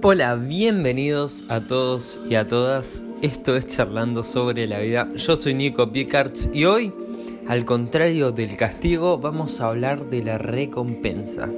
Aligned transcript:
Hola, 0.00 0.36
bienvenidos 0.36 1.44
a 1.48 1.60
todos 1.60 2.20
y 2.30 2.36
a 2.36 2.46
todas. 2.46 3.02
Esto 3.20 3.56
es 3.56 3.66
Charlando 3.66 4.22
sobre 4.22 4.68
la 4.68 4.78
vida. 4.78 5.08
Yo 5.16 5.34
soy 5.34 5.54
Nico 5.54 5.90
Piecarts 5.90 6.48
y 6.54 6.66
hoy, 6.66 6.92
al 7.48 7.64
contrario 7.64 8.30
del 8.30 8.56
castigo, 8.56 9.18
vamos 9.18 9.60
a 9.60 9.66
hablar 9.66 10.08
de 10.08 10.22
la 10.22 10.38
recompensa. 10.38 11.48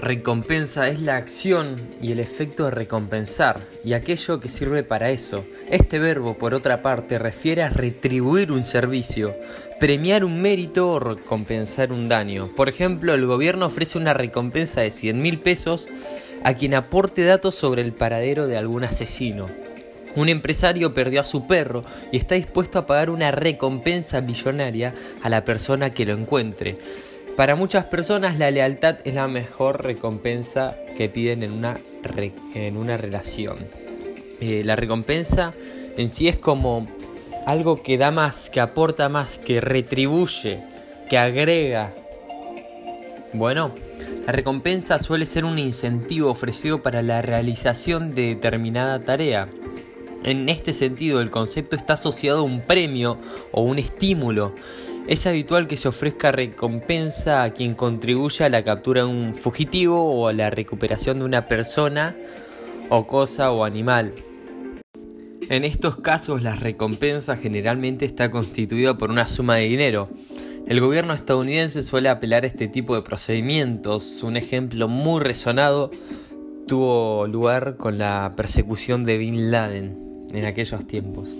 Recompensa 0.00 0.88
es 0.88 1.00
la 1.00 1.16
acción 1.16 1.76
y 2.00 2.12
el 2.12 2.18
efecto 2.18 2.64
de 2.64 2.70
recompensar 2.70 3.60
y 3.84 3.92
aquello 3.92 4.40
que 4.40 4.48
sirve 4.48 4.82
para 4.82 5.10
eso. 5.10 5.44
Este 5.68 5.98
verbo, 5.98 6.38
por 6.38 6.54
otra 6.54 6.80
parte, 6.80 7.18
refiere 7.18 7.62
a 7.62 7.68
retribuir 7.68 8.50
un 8.50 8.64
servicio, 8.64 9.36
premiar 9.78 10.24
un 10.24 10.40
mérito 10.40 10.88
o 10.88 10.98
recompensar 10.98 11.92
un 11.92 12.08
daño. 12.08 12.48
Por 12.56 12.70
ejemplo, 12.70 13.12
el 13.12 13.26
gobierno 13.26 13.66
ofrece 13.66 13.98
una 13.98 14.14
recompensa 14.14 14.80
de 14.80 14.90
100 14.90 15.20
mil 15.20 15.38
pesos 15.38 15.86
a 16.44 16.54
quien 16.54 16.74
aporte 16.74 17.24
datos 17.24 17.54
sobre 17.54 17.82
el 17.82 17.92
paradero 17.92 18.46
de 18.46 18.56
algún 18.56 18.84
asesino. 18.84 19.46
Un 20.14 20.28
empresario 20.28 20.92
perdió 20.92 21.20
a 21.20 21.24
su 21.24 21.46
perro 21.46 21.84
y 22.10 22.18
está 22.18 22.34
dispuesto 22.34 22.78
a 22.78 22.86
pagar 22.86 23.08
una 23.08 23.30
recompensa 23.30 24.20
millonaria 24.20 24.94
a 25.22 25.28
la 25.28 25.44
persona 25.44 25.90
que 25.90 26.04
lo 26.04 26.12
encuentre. 26.12 26.76
Para 27.36 27.56
muchas 27.56 27.86
personas 27.86 28.38
la 28.38 28.50
lealtad 28.50 28.96
es 29.04 29.14
la 29.14 29.26
mejor 29.26 29.82
recompensa 29.82 30.76
que 30.98 31.08
piden 31.08 31.42
en 31.42 31.52
una, 31.52 31.78
en 32.54 32.76
una 32.76 32.98
relación. 32.98 33.56
Eh, 34.40 34.62
la 34.64 34.76
recompensa 34.76 35.52
en 35.96 36.10
sí 36.10 36.28
es 36.28 36.36
como 36.36 36.86
algo 37.46 37.82
que 37.82 37.96
da 37.96 38.10
más, 38.10 38.50
que 38.50 38.60
aporta 38.60 39.08
más, 39.08 39.38
que 39.38 39.60
retribuye, 39.62 40.60
que 41.08 41.16
agrega. 41.16 41.94
Bueno, 43.32 43.72
la 44.26 44.32
recompensa 44.32 44.98
suele 44.98 45.26
ser 45.26 45.44
un 45.44 45.58
incentivo 45.58 46.30
ofrecido 46.30 46.82
para 46.82 47.02
la 47.02 47.22
realización 47.22 48.12
de 48.12 48.28
determinada 48.28 49.00
tarea. 49.00 49.48
En 50.22 50.48
este 50.48 50.72
sentido, 50.72 51.20
el 51.20 51.30
concepto 51.30 51.74
está 51.74 51.94
asociado 51.94 52.40
a 52.40 52.42
un 52.42 52.60
premio 52.60 53.18
o 53.50 53.62
un 53.62 53.78
estímulo 53.78 54.54
es 55.08 55.26
habitual 55.26 55.66
que 55.66 55.76
se 55.76 55.88
ofrezca 55.88 56.30
recompensa 56.30 57.42
a 57.42 57.50
quien 57.50 57.74
contribuya 57.74 58.46
a 58.46 58.48
la 58.48 58.62
captura 58.62 59.02
de 59.02 59.08
un 59.08 59.34
fugitivo 59.34 60.00
o 60.00 60.28
a 60.28 60.32
la 60.32 60.48
recuperación 60.48 61.18
de 61.18 61.24
una 61.24 61.48
persona 61.48 62.14
o 62.88 63.06
cosa 63.06 63.50
o 63.50 63.64
animal. 63.64 64.12
En 65.48 65.64
estos 65.64 65.96
casos 65.96 66.42
la 66.42 66.54
recompensa 66.54 67.36
generalmente 67.36 68.04
está 68.04 68.30
constituida 68.30 68.96
por 68.96 69.10
una 69.10 69.26
suma 69.26 69.56
de 69.56 69.64
dinero. 69.64 70.08
El 70.66 70.80
gobierno 70.80 71.12
estadounidense 71.12 71.82
suele 71.82 72.08
apelar 72.08 72.44
a 72.44 72.46
este 72.46 72.68
tipo 72.68 72.94
de 72.94 73.02
procedimientos. 73.02 74.22
Un 74.22 74.36
ejemplo 74.36 74.88
muy 74.88 75.20
resonado 75.20 75.90
tuvo 76.66 77.26
lugar 77.26 77.76
con 77.76 77.98
la 77.98 78.32
persecución 78.36 79.04
de 79.04 79.18
Bin 79.18 79.50
Laden 79.50 80.26
en 80.32 80.44
aquellos 80.44 80.86
tiempos. 80.86 81.30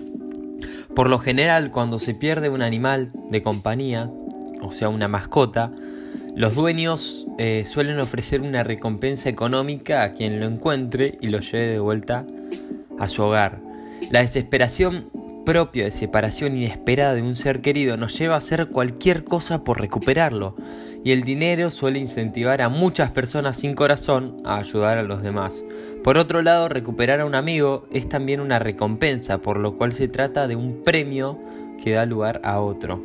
Por 0.95 1.09
lo 1.09 1.19
general, 1.19 1.71
cuando 1.71 1.99
se 1.99 2.15
pierde 2.15 2.51
un 2.51 2.63
animal 2.63 3.13
de 3.31 3.43
compañía, 3.43 4.11
o 4.61 4.73
sea, 4.73 4.89
una 4.89 5.09
mascota, 5.09 5.73
los 6.35 6.55
dueños 6.55 7.27
eh, 7.39 7.65
suelen 7.67 8.01
ofrecer 8.01 8.41
una 8.41 8.65
recompensa 8.65 9.29
económica 9.29 10.03
a 10.03 10.13
quien 10.15 10.41
lo 10.41 10.47
encuentre 10.47 11.17
y 11.21 11.29
lo 11.29 11.41
lleve 11.41 11.69
de 11.69 11.79
vuelta 11.79 12.27
a 12.99 13.09
su 13.09 13.23
hogar. 13.23 13.61
La 14.11 14.21
desesperación 14.21 15.09
propia 15.45 15.85
de 15.85 15.91
separación 15.91 16.57
inesperada 16.57 17.15
de 17.15 17.23
un 17.23 17.37
ser 17.37 17.61
querido 17.61 17.97
nos 17.97 18.19
lleva 18.19 18.35
a 18.35 18.39
hacer 18.39 18.69
cualquier 18.69 19.25
cosa 19.25 19.65
por 19.65 19.81
recuperarlo, 19.81 20.57
y 21.05 21.13
el 21.13 21.23
dinero 21.23 21.71
suele 21.71 21.99
incentivar 21.99 22.63
a 22.63 22.69
muchas 22.69 23.11
personas 23.11 23.59
sin 23.59 23.75
corazón 23.75 24.41
a 24.45 24.59
ayudar 24.59 24.99
a 24.99 25.03
los 25.03 25.23
demás. 25.23 25.65
Por 26.05 26.19
otro 26.19 26.43
lado, 26.43 26.69
recuperar 26.69 27.21
a 27.21 27.27
un 27.27 27.35
amigo 27.35 27.87
es 27.93 28.09
también 28.09 28.41
una 28.41 28.59
recompensa, 28.59 29.39
por 29.39 29.59
lo 29.59 29.77
cual 29.77 29.93
se 29.93 30.09
trata 30.09 30.47
de 30.47 30.57
un 30.57 30.83
premio 30.83 31.39
que 31.83 31.93
da 31.93 32.07
lugar 32.07 32.41
a 32.45 32.61
otro. 32.61 33.03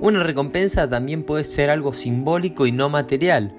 Una 0.00 0.22
recompensa 0.22 0.88
también 0.88 1.22
puede 1.22 1.44
ser 1.44 1.70
algo 1.70 1.92
simbólico 1.92 2.66
y 2.66 2.72
no 2.72 2.88
material. 2.88 3.52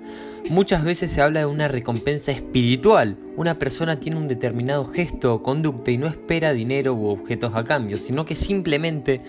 Muchas 0.50 0.84
veces 0.84 1.12
se 1.12 1.22
habla 1.24 1.40
de 1.40 1.46
una 1.48 1.68
recompensa 1.68 2.32
espiritual. 2.32 3.18
Una 3.36 3.58
persona 3.58 4.00
tiene 4.00 4.18
un 4.18 4.28
determinado 4.28 4.86
gesto 4.86 5.34
o 5.34 5.42
conducta 5.42 5.90
y 5.90 5.98
no 5.98 6.06
espera 6.06 6.54
dinero 6.54 6.94
u 6.94 7.08
objetos 7.08 7.56
a 7.56 7.64
cambio, 7.64 7.98
sino 7.98 8.26
que 8.26 8.36
simplemente 8.36 9.22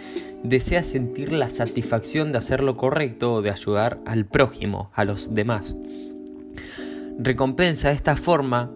desea 0.42 0.82
sentir 0.82 1.32
la 1.32 1.48
satisfacción 1.48 2.32
de 2.32 2.38
hacer 2.38 2.62
lo 2.62 2.74
correcto 2.74 3.32
o 3.32 3.42
de 3.42 3.50
ayudar 3.50 3.98
al 4.04 4.26
prójimo, 4.26 4.90
a 4.94 5.06
los 5.06 5.32
demás. 5.32 5.74
Recompensa 7.18 7.88
de 7.88 7.94
esta 7.94 8.16
forma 8.16 8.70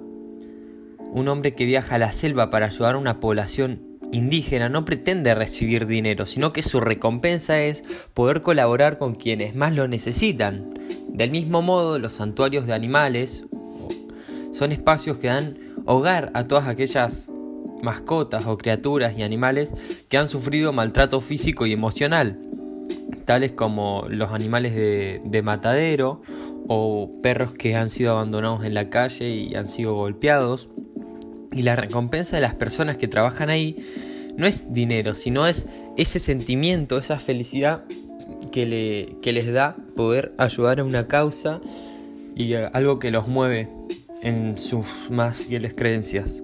un 1.12 1.28
hombre 1.28 1.54
que 1.54 1.66
viaja 1.66 1.96
a 1.96 1.98
la 1.98 2.12
selva 2.12 2.48
para 2.48 2.66
ayudar 2.66 2.94
a 2.94 2.98
una 2.98 3.20
población 3.20 3.89
indígena 4.12 4.68
no 4.68 4.84
pretende 4.84 5.34
recibir 5.34 5.86
dinero, 5.86 6.26
sino 6.26 6.52
que 6.52 6.62
su 6.62 6.80
recompensa 6.80 7.60
es 7.60 7.84
poder 8.14 8.42
colaborar 8.42 8.98
con 8.98 9.14
quienes 9.14 9.54
más 9.54 9.74
lo 9.74 9.88
necesitan. 9.88 10.74
Del 11.08 11.30
mismo 11.30 11.62
modo, 11.62 11.98
los 11.98 12.14
santuarios 12.14 12.66
de 12.66 12.74
animales 12.74 13.44
son 14.52 14.72
espacios 14.72 15.18
que 15.18 15.28
dan 15.28 15.56
hogar 15.86 16.30
a 16.34 16.46
todas 16.46 16.66
aquellas 16.66 17.32
mascotas 17.82 18.46
o 18.46 18.58
criaturas 18.58 19.16
y 19.16 19.22
animales 19.22 19.74
que 20.08 20.18
han 20.18 20.26
sufrido 20.26 20.72
maltrato 20.72 21.20
físico 21.20 21.66
y 21.66 21.72
emocional, 21.72 22.38
tales 23.24 23.52
como 23.52 24.06
los 24.08 24.32
animales 24.32 24.74
de, 24.74 25.42
matadero 25.42 26.22
o 26.68 27.10
perros 27.22 27.52
que 27.52 27.76
han 27.76 27.88
sido 27.88 28.12
abandonados 28.12 28.64
en 28.64 28.74
la 28.74 28.90
calle 28.90 29.30
y 29.30 29.54
han 29.54 29.66
sido 29.66 29.94
golpeados. 29.94 30.68
Y 31.52 31.62
la 31.62 31.76
recompensa 31.76 32.36
de 32.36 32.42
las 32.42 32.54
personas 32.54 32.96
que 32.96 33.08
trabajan 33.08 33.50
ahí 33.50 33.76
no 34.36 34.46
es 34.46 34.72
dinero, 34.72 35.14
sino 35.14 35.46
es 35.46 35.66
ese 35.96 36.18
sentimiento, 36.18 36.98
esa 36.98 37.18
felicidad 37.18 37.84
que, 38.52 38.66
le, 38.66 39.16
que 39.20 39.32
les 39.32 39.52
da 39.52 39.76
poder 39.96 40.32
ayudar 40.38 40.80
a 40.80 40.84
una 40.84 41.06
causa 41.08 41.60
y 42.36 42.54
algo 42.54 42.98
que 42.98 43.10
los 43.10 43.28
mueve 43.28 43.68
en 44.22 44.58
sus 44.58 44.86
más 45.10 45.36
fieles 45.36 45.74
creencias. 45.74 46.42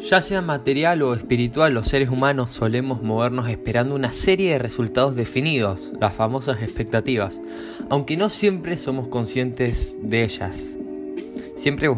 Ya 0.00 0.22
sea 0.22 0.40
material 0.40 1.02
o 1.02 1.12
espiritual, 1.12 1.74
los 1.74 1.88
seres 1.88 2.08
humanos 2.08 2.52
solemos 2.52 3.02
movernos 3.02 3.48
esperando 3.48 3.94
una 3.94 4.12
serie 4.12 4.52
de 4.52 4.58
resultados 4.58 5.16
definidos, 5.16 5.92
las 6.00 6.14
famosas 6.14 6.62
expectativas, 6.62 7.42
aunque 7.90 8.16
no 8.16 8.30
siempre 8.30 8.76
somos 8.76 9.08
conscientes 9.08 9.98
de 10.00 10.24
ellas. 10.24 10.78
Siempre 11.56 11.90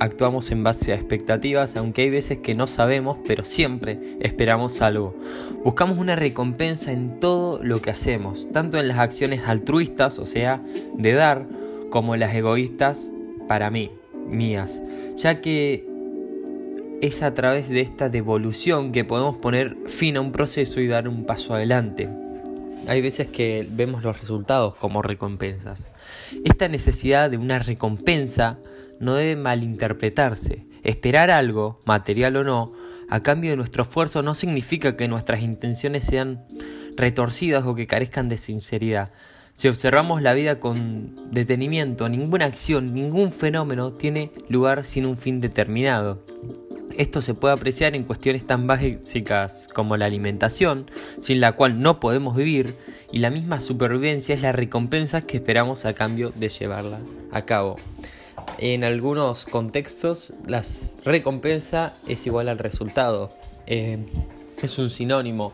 actuamos 0.00 0.50
en 0.50 0.62
base 0.62 0.92
a 0.92 0.96
expectativas, 0.96 1.76
aunque 1.76 2.02
hay 2.02 2.10
veces 2.10 2.38
que 2.38 2.54
no 2.54 2.66
sabemos, 2.66 3.18
pero 3.26 3.44
siempre 3.44 3.98
esperamos 4.20 4.82
algo. 4.82 5.14
Buscamos 5.64 5.98
una 5.98 6.16
recompensa 6.16 6.92
en 6.92 7.18
todo 7.20 7.62
lo 7.62 7.82
que 7.82 7.90
hacemos, 7.90 8.50
tanto 8.52 8.78
en 8.78 8.88
las 8.88 8.98
acciones 8.98 9.42
altruistas, 9.46 10.18
o 10.18 10.26
sea, 10.26 10.62
de 10.94 11.12
dar, 11.12 11.46
como 11.90 12.16
las 12.16 12.34
egoístas 12.34 13.12
para 13.48 13.70
mí, 13.70 13.90
mías, 14.26 14.82
ya 15.16 15.40
que 15.40 15.86
es 17.00 17.22
a 17.22 17.34
través 17.34 17.68
de 17.68 17.80
esta 17.80 18.08
devolución 18.08 18.92
que 18.92 19.04
podemos 19.04 19.38
poner 19.38 19.76
fin 19.86 20.16
a 20.16 20.20
un 20.20 20.32
proceso 20.32 20.80
y 20.80 20.86
dar 20.86 21.08
un 21.08 21.24
paso 21.24 21.54
adelante. 21.54 22.08
Hay 22.88 23.02
veces 23.02 23.26
que 23.26 23.66
vemos 23.70 24.04
los 24.04 24.20
resultados 24.20 24.76
como 24.76 25.02
recompensas. 25.02 25.90
Esta 26.44 26.68
necesidad 26.68 27.30
de 27.30 27.36
una 27.36 27.58
recompensa 27.58 28.58
no 29.00 29.14
debe 29.14 29.36
malinterpretarse. 29.36 30.66
Esperar 30.82 31.30
algo, 31.30 31.80
material 31.84 32.36
o 32.36 32.44
no, 32.44 32.72
a 33.08 33.22
cambio 33.22 33.50
de 33.50 33.56
nuestro 33.56 33.82
esfuerzo 33.82 34.22
no 34.22 34.34
significa 34.34 34.96
que 34.96 35.08
nuestras 35.08 35.42
intenciones 35.42 36.04
sean 36.04 36.44
retorcidas 36.96 37.64
o 37.66 37.74
que 37.74 37.86
carezcan 37.86 38.28
de 38.28 38.36
sinceridad. 38.36 39.12
Si 39.54 39.68
observamos 39.68 40.20
la 40.20 40.34
vida 40.34 40.60
con 40.60 41.16
detenimiento, 41.30 42.08
ninguna 42.08 42.44
acción, 42.44 42.92
ningún 42.92 43.32
fenómeno 43.32 43.92
tiene 43.92 44.30
lugar 44.48 44.84
sin 44.84 45.06
un 45.06 45.16
fin 45.16 45.40
determinado. 45.40 46.22
Esto 46.98 47.20
se 47.20 47.34
puede 47.34 47.54
apreciar 47.54 47.94
en 47.94 48.04
cuestiones 48.04 48.46
tan 48.46 48.66
básicas 48.66 49.68
como 49.72 49.96
la 49.96 50.06
alimentación, 50.06 50.90
sin 51.20 51.40
la 51.40 51.52
cual 51.52 51.80
no 51.80 52.00
podemos 52.00 52.36
vivir, 52.36 52.74
y 53.12 53.18
la 53.18 53.30
misma 53.30 53.60
supervivencia 53.60 54.34
es 54.34 54.42
la 54.42 54.52
recompensa 54.52 55.20
que 55.20 55.38
esperamos 55.38 55.84
a 55.84 55.94
cambio 55.94 56.32
de 56.34 56.48
llevarla 56.48 57.00
a 57.32 57.42
cabo. 57.42 57.76
En 58.58 58.84
algunos 58.84 59.44
contextos, 59.44 60.32
la 60.46 60.64
recompensa 61.04 61.92
es 62.08 62.26
igual 62.26 62.48
al 62.48 62.58
resultado. 62.58 63.30
Eh, 63.66 63.98
es 64.62 64.78
un 64.78 64.88
sinónimo, 64.88 65.52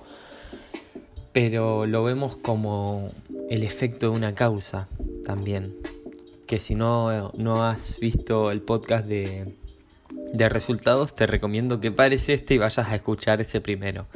pero 1.33 1.87
lo 1.87 2.05
vemos 2.05 2.37
como 2.37 3.11
el 3.51 3.65
efecto 3.65 4.11
de 4.11 4.17
una 4.17 4.35
causa 4.35 4.89
también. 5.25 5.75
Que 6.47 6.61
si 6.61 6.77
no, 6.77 7.33
no 7.33 7.65
has 7.65 7.99
visto 7.99 8.53
el 8.53 8.61
podcast 8.61 9.07
de, 9.07 9.57
de 10.33 10.49
resultados, 10.49 11.17
te 11.17 11.27
recomiendo 11.27 11.81
que 11.81 11.91
pares 11.91 12.29
este 12.29 12.55
y 12.55 12.59
vayas 12.59 12.87
a 12.87 12.95
escuchar 12.95 13.41
ese 13.41 13.61
primero. 13.61 14.07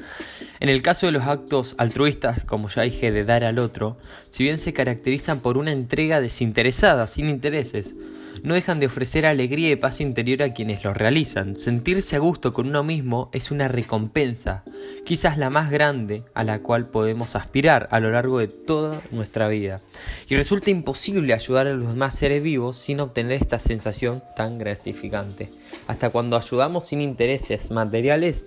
En 0.61 0.69
el 0.69 0.81
caso 0.81 1.06
de 1.06 1.12
los 1.12 1.25
actos 1.25 1.75
altruistas, 1.79 2.44
como 2.44 2.69
ya 2.69 2.83
dije, 2.83 3.11
de 3.11 3.25
dar 3.25 3.43
al 3.43 3.59
otro, 3.59 3.97
si 4.31 4.44
bien 4.44 4.59
se 4.59 4.73
caracterizan 4.73 5.41
por 5.41 5.59
una 5.59 5.73
entrega 5.73 6.21
desinteresada, 6.21 7.09
sin 7.09 7.29
intereses, 7.29 7.97
no 8.43 8.55
dejan 8.55 8.81
de 8.81 8.87
ofrecer 8.87 9.27
alegría 9.27 9.71
y 9.71 9.77
paz 9.77 10.00
interior 10.00 10.43
a 10.43 10.53
quienes 10.53 10.85
los 10.85 10.97
realizan. 10.97 11.56
Sentirse 11.56 12.17
a 12.17 12.21
gusto 12.21 12.53
con 12.53 12.69
uno 12.69 12.83
mismo 12.83 13.31
es 13.33 13.50
una 13.50 13.69
recompensa, 13.69 14.65
quizás 15.05 15.38
la 15.38 15.50
más 15.50 15.71
grande 15.71 16.25
a 16.35 16.44
la 16.44 16.61
cual 16.61 16.88
podemos 16.88 17.37
aspirar 17.37 17.88
a 17.91 18.00
lo 18.00 18.11
largo 18.11 18.38
de 18.38 18.49
toda 18.49 19.00
nuestra 19.11 19.49
vida. 19.49 19.81
Y 20.29 20.37
resulta 20.37 20.71
imposible 20.71 21.35
ayudar 21.35 21.67
a 21.67 21.75
los 21.75 21.88
demás 21.88 22.17
seres 22.17 22.43
vivos 22.43 22.77
sin 22.77 23.00
obtener 23.00 23.33
esta 23.33 23.59
sensación 23.59 24.23
tan 24.35 24.59
gratificante. 24.59 25.50
Hasta 25.87 26.11
cuando 26.11 26.37
ayudamos 26.37 26.87
sin 26.87 27.00
intereses 27.00 27.71
materiales, 27.71 28.47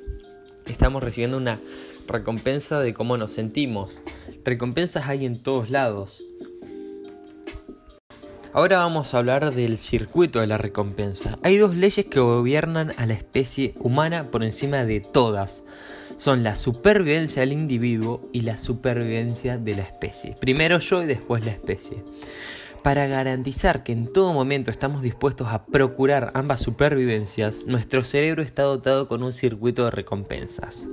estamos 0.66 1.04
recibiendo 1.04 1.38
una 1.38 1.60
recompensa 2.08 2.80
de 2.80 2.94
cómo 2.94 3.18
nos 3.18 3.32
sentimos. 3.32 4.02
Recompensas 4.44 5.08
hay 5.08 5.26
en 5.26 5.42
todos 5.42 5.70
lados. 5.70 6.24
Ahora 8.52 8.80
vamos 8.80 9.14
a 9.14 9.20
hablar 9.20 9.54
del 9.54 9.78
circuito 9.78 10.40
de 10.40 10.48
la 10.48 10.58
recompensa. 10.58 11.38
Hay 11.44 11.58
dos 11.58 11.76
leyes 11.76 12.08
que 12.08 12.20
gobiernan 12.20 12.94
a 12.98 13.06
la 13.06 13.14
especie 13.14 13.76
humana 13.78 14.32
por 14.32 14.44
encima 14.44 14.86
de 14.86 15.02
todas. 15.02 15.62
Son 16.18 16.44
la 16.44 16.56
supervivencia 16.56 17.42
del 17.42 17.54
individuo 17.54 18.28
y 18.34 18.42
la 18.42 18.58
supervivencia 18.58 19.60
de 19.60 19.76
la 19.76 19.84
especie. 19.84 20.36
Primero 20.40 20.80
yo 20.80 21.04
y 21.04 21.06
después 21.06 21.46
la 21.46 21.52
especie 21.52 22.04
para 22.90 23.06
garantizar 23.06 23.84
que 23.84 23.92
en 23.92 24.12
todo 24.12 24.34
momento 24.34 24.72
estamos 24.72 25.04
dispuestos 25.04 25.48
a 25.50 25.68
procurar 25.68 26.32
ambas 26.34 26.60
supervivencias, 26.62 27.64
nuestro 27.68 28.04
cerebro 28.04 28.42
está 28.42 28.64
dotado 28.64 29.08
con 29.08 29.22
un 29.22 29.32
circuito 29.32 29.86
de 29.86 29.92
recompensas. 29.92 30.88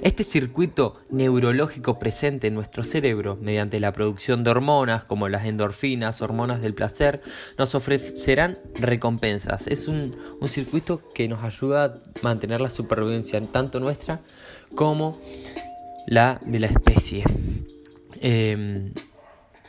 Este 0.00 0.22
circuito 0.22 1.00
neurológico 1.10 1.98
presente 1.98 2.46
en 2.46 2.54
nuestro 2.54 2.84
cerebro, 2.84 3.36
mediante 3.42 3.80
la 3.80 3.92
producción 3.92 4.44
de 4.44 4.52
hormonas 4.52 5.02
como 5.02 5.28
las 5.28 5.44
endorfinas, 5.44 6.22
hormonas 6.22 6.62
del 6.62 6.74
placer, 6.74 7.20
nos 7.58 7.74
ofrecerán 7.74 8.56
recompensas. 8.76 9.66
Es 9.66 9.88
un, 9.88 10.16
circuito 10.46 11.02
que 11.12 11.26
nos 11.26 11.42
ayuda 11.42 11.84
a 11.84 11.94
mantener 12.22 12.60
la 12.60 12.70
supervivencia 12.70 13.42
tanto 13.42 13.80
nuestra 13.80 14.20
como 14.76 15.20
la 16.06 16.38
de 16.46 16.60
la 16.60 16.68
especie. 16.68 17.24
Em, 18.20 18.92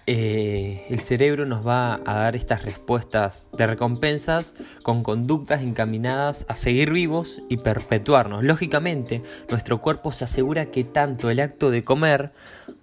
eh, 0.08 0.88
el 0.90 1.00
cerebro 1.00 1.46
nos 1.46 1.66
va 1.66 2.02
a 2.06 2.16
dar 2.16 2.36
estas 2.36 2.66
respuestas 2.66 3.52
de 3.56 3.68
recompensas 3.68 4.56
con 4.82 5.04
conductas 5.04 5.62
encaminadas 5.62 6.46
a 6.50 6.56
seguir 6.56 6.92
vivos 6.92 7.44
y 7.50 7.58
perpetuarnos. 7.58 8.44
Lógicamente, 8.44 9.22
nuestro 9.50 9.80
cuerpo 9.80 10.12
se 10.12 10.24
asegura 10.24 10.66
que 10.68 10.84
tanto 10.84 11.30
el 11.30 11.40
acto 11.40 11.70
de 11.70 11.84
comer 11.84 12.32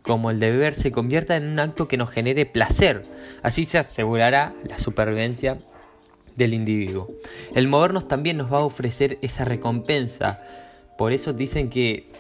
como 0.03 0.31
el 0.31 0.39
de 0.39 0.53
beber 0.53 0.75
se 0.75 0.93
convierta 0.93 1.37
en 1.37 1.49
un 1.49 1.59
acto 1.59 1.89
que 1.89 1.97
nos 1.97 2.11
genere 2.11 2.47
placer. 2.47 3.03
Así 3.43 3.65
se 3.65 3.79
asegurará 3.79 4.55
la 4.65 4.79
supervivencia 4.79 5.59
del 6.37 6.55
individuo. 6.55 7.09
El 7.55 7.67
movernos 7.67 8.07
también 8.07 8.37
nos 8.37 8.53
va 8.53 8.59
a 8.59 8.65
ofrecer 8.65 9.19
esa 9.23 9.45
recompensa. 9.45 10.41
Por 10.97 11.13
eso 11.13 11.33
dicen 11.33 11.69
que, 11.69 12.13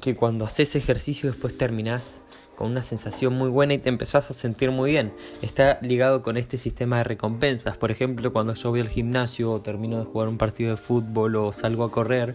que 0.00 0.14
cuando 0.14 0.44
haces 0.44 0.76
ejercicio 0.76 1.30
después 1.30 1.58
terminás 1.58 2.20
con 2.58 2.72
una 2.72 2.82
sensación 2.82 3.34
muy 3.34 3.50
buena 3.50 3.74
y 3.74 3.78
te 3.78 3.88
empezás 3.88 4.32
a 4.32 4.34
sentir 4.34 4.72
muy 4.72 4.90
bien. 4.90 5.12
Está 5.42 5.78
ligado 5.80 6.22
con 6.22 6.36
este 6.36 6.58
sistema 6.58 6.98
de 6.98 7.04
recompensas. 7.04 7.76
Por 7.76 7.92
ejemplo, 7.92 8.32
cuando 8.32 8.54
yo 8.54 8.70
voy 8.70 8.80
al 8.80 8.88
gimnasio 8.88 9.52
o 9.52 9.60
termino 9.60 10.00
de 10.00 10.04
jugar 10.04 10.26
un 10.26 10.38
partido 10.38 10.70
de 10.70 10.76
fútbol 10.76 11.36
o 11.36 11.52
salgo 11.52 11.84
a 11.84 11.92
correr 11.92 12.34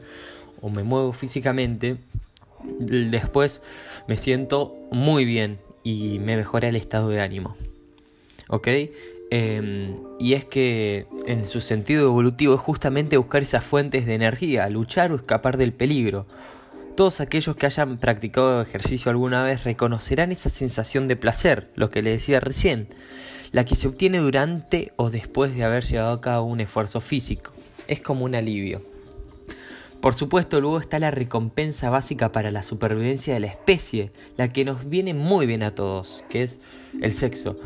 o 0.61 0.69
me 0.69 0.83
muevo 0.83 1.11
físicamente, 1.11 1.97
después 2.79 3.61
me 4.07 4.15
siento 4.15 4.73
muy 4.91 5.25
bien 5.25 5.59
y 5.83 6.19
me 6.19 6.37
mejora 6.37 6.69
el 6.69 6.77
estado 6.77 7.09
de 7.09 7.19
ánimo. 7.19 7.57
¿Ok? 8.47 8.69
Em, 9.29 9.97
y 10.19 10.35
es 10.35 10.45
que 10.45 11.05
en 11.27 11.45
su 11.45 11.59
sentido 11.59 12.05
evolutivo 12.05 12.55
es 12.55 12.61
justamente 12.61 13.17
buscar 13.17 13.43
esas 13.43 13.65
fuentes 13.65 14.05
de 14.05 14.15
energía, 14.15 14.69
luchar 14.69 15.11
o 15.11 15.17
escapar 15.17 15.57
del 15.57 15.73
peligro. 15.73 16.27
Todos 16.95 17.21
aquellos 17.21 17.55
que 17.55 17.65
hayan 17.65 17.97
practicado 17.97 18.61
ejercicio 18.61 19.09
alguna 19.09 19.43
vez 19.43 19.63
reconocerán 19.63 20.31
esa 20.31 20.49
sensación 20.49 21.07
de 21.07 21.15
placer, 21.15 21.71
lo 21.75 21.89
que 21.89 22.03
le 22.03 22.11
decía 22.11 22.39
recién, 22.39 22.87
la 23.51 23.65
que 23.65 23.75
se 23.75 23.87
obtiene 23.87 24.19
durante 24.19 24.93
o 24.95 25.09
después 25.09 25.55
de 25.55 25.63
haber 25.63 25.83
llevado 25.83 26.11
a 26.11 26.21
cabo 26.21 26.45
un 26.45 26.61
esfuerzo 26.61 27.01
físico. 27.01 27.51
Es 27.87 27.99
como 27.99 28.25
un 28.25 28.35
alivio. 28.35 28.83
Por 30.01 30.13
supuesto, 30.13 30.61
luego 30.61 30.79
está 30.79 30.99
la 30.99 31.09
recompensa 31.09 31.89
básica 31.89 32.31
para 32.31 32.51
la 32.51 32.61
supervivencia 32.61 33.33
de 33.33 33.39
la 33.39 33.47
especie, 33.47 34.11
la 34.37 34.53
que 34.53 34.63
nos 34.63 34.87
viene 34.87 35.15
muy 35.15 35.47
bien 35.47 35.63
a 35.63 35.73
todos, 35.73 36.23
que 36.29 36.43
es 36.43 36.59
el 37.01 37.13
sexo. 37.13 37.57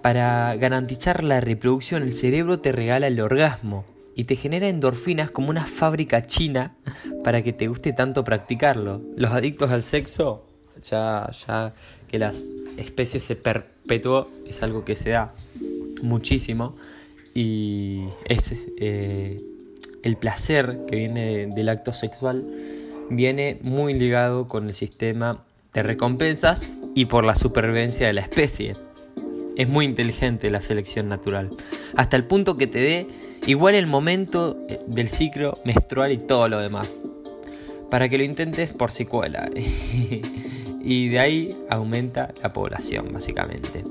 Para 0.00 0.54
garantizar 0.56 1.24
la 1.24 1.40
reproducción, 1.42 2.04
el 2.04 2.12
cerebro 2.14 2.60
te 2.60 2.72
regala 2.72 3.08
el 3.08 3.20
orgasmo, 3.20 3.84
y 4.18 4.24
te 4.24 4.34
genera 4.34 4.66
endorfinas 4.66 5.30
como 5.30 5.50
una 5.50 5.66
fábrica 5.66 6.26
china 6.26 6.74
para 7.22 7.42
que 7.42 7.52
te 7.52 7.68
guste 7.68 7.92
tanto 7.92 8.24
practicarlo. 8.24 9.02
Los 9.14 9.30
adictos 9.30 9.70
al 9.70 9.84
sexo, 9.84 10.46
ya, 10.82 11.30
ya 11.46 11.74
que 12.08 12.18
las 12.18 12.44
especies 12.78 13.22
se 13.22 13.36
perpetuó, 13.36 14.30
es 14.46 14.62
algo 14.62 14.86
que 14.86 14.96
se 14.96 15.10
da 15.10 15.34
muchísimo 16.02 16.76
y 17.34 18.04
es 18.24 18.54
eh, 18.78 19.36
el 20.02 20.16
placer 20.16 20.78
que 20.88 20.96
viene 20.96 21.48
del 21.48 21.68
acto 21.68 21.92
sexual 21.92 22.42
viene 23.10 23.58
muy 23.62 23.92
ligado 23.92 24.48
con 24.48 24.68
el 24.68 24.72
sistema 24.74 25.44
de 25.74 25.82
recompensas 25.82 26.72
y 26.94 27.04
por 27.04 27.24
la 27.24 27.34
supervivencia 27.34 28.06
de 28.06 28.14
la 28.14 28.22
especie. 28.22 28.72
Es 29.56 29.68
muy 29.68 29.84
inteligente 29.84 30.50
la 30.50 30.62
selección 30.62 31.06
natural, 31.08 31.50
hasta 31.96 32.16
el 32.16 32.24
punto 32.24 32.56
que 32.56 32.66
te 32.66 32.78
dé 32.78 33.25
Igual 33.46 33.76
el 33.76 33.86
momento 33.86 34.58
eh, 34.68 34.80
del 34.88 35.08
ciclo 35.08 35.54
menstrual 35.64 36.10
y 36.10 36.18
todo 36.18 36.48
lo 36.48 36.58
demás. 36.58 37.00
Para 37.90 38.08
que 38.08 38.18
lo 38.18 38.24
intentes 38.24 38.72
por 38.72 38.90
secuela. 38.90 39.48
y 40.82 41.08
de 41.08 41.18
ahí 41.20 41.56
aumenta 41.70 42.34
la 42.42 42.52
población, 42.52 43.12
básicamente. 43.12 43.84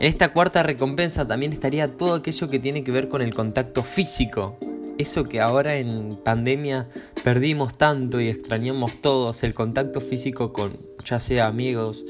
En 0.00 0.06
esta 0.06 0.32
cuarta 0.32 0.62
recompensa 0.62 1.28
también 1.28 1.52
estaría 1.52 1.96
todo 1.96 2.14
aquello 2.14 2.48
que 2.48 2.58
tiene 2.58 2.84
que 2.84 2.90
ver 2.90 3.08
con 3.08 3.20
el 3.20 3.34
contacto 3.34 3.82
físico. 3.82 4.56
Eso 4.96 5.24
que 5.24 5.40
ahora 5.40 5.76
en 5.76 6.16
pandemia 6.24 6.88
perdimos 7.22 7.76
tanto 7.76 8.18
y 8.18 8.28
extrañamos 8.28 9.00
todos, 9.02 9.42
el 9.42 9.52
contacto 9.52 10.00
físico 10.00 10.54
con 10.54 10.78
ya 11.04 11.20
sea 11.20 11.46
amigos, 11.46 12.04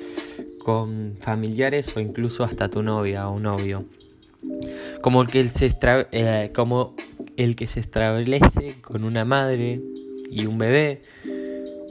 con 0.61 1.17
familiares 1.19 1.95
o 1.97 2.01
incluso 2.01 2.45
hasta 2.45 2.71
tu 2.71 2.83
novia 2.83 3.29
o 3.29 3.39
novio 3.39 3.85
como 5.01 5.23
el 5.23 5.29
que 5.29 5.49
se, 5.49 5.77
eh, 6.13 6.51
como 6.55 6.95
el 7.37 7.57
que 7.57 7.67
se 7.67 7.81
establece 7.81 8.81
con 8.81 9.05
una 9.05 9.25
madre 9.25 9.81
y 10.31 10.47
un 10.47 10.59
bebé, 10.59 11.03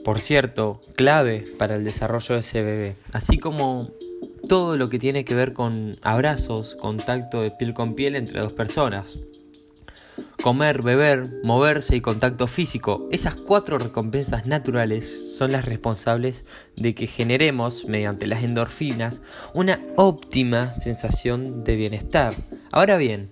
por 0.04 0.20
cierto, 0.20 0.82
clave 0.96 1.44
para 1.58 1.76
el 1.76 1.84
desarrollo 1.84 2.36
de 2.36 2.42
ese 2.42 2.64
bebé, 2.64 2.94
así 3.14 3.38
como 3.38 3.92
todo 4.48 4.78
lo 4.78 4.90
que 4.90 5.00
tiene 5.00 5.26
que 5.26 5.36
ver 5.36 5.54
con 5.54 5.98
abrazos, 6.02 6.76
contacto 6.76 7.42
de 7.42 7.52
piel 7.52 7.74
con 7.74 7.96
piel 7.96 8.16
entre 8.16 8.40
dos 8.40 8.54
personas. 8.54 9.20
Comer, 10.48 10.82
beber, 10.82 11.28
moverse 11.44 11.98
y 11.98 12.00
contacto 12.00 12.48
físico, 12.48 13.10
esas 13.12 13.36
cuatro 13.36 13.78
recompensas 13.80 14.46
naturales 14.46 15.36
son 15.36 15.52
las 15.52 15.66
responsables 15.66 16.46
de 16.78 16.96
que 16.96 17.06
generemos, 17.06 17.84
mediante 17.84 18.28
las 18.28 18.42
endorfinas, 18.44 19.22
una 19.54 19.78
óptima 19.98 20.72
sensación 20.72 21.66
de 21.66 21.76
bienestar. 21.76 22.34
Ahora 22.72 22.96
bien, 22.96 23.30